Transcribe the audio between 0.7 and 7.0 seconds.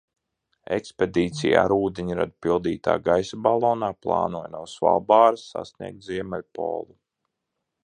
Ekspedīcija ar ūdeņradi pildītā gaisa balonā plānoja no Svalbāras sasniegt Ziemeļpolu.